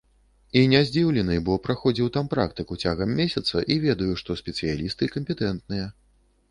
[0.59, 5.85] І не здзіўлены, бо праходзіў там практыку цягам месяца і ведаю, што спецыялісты кампетэнтныя.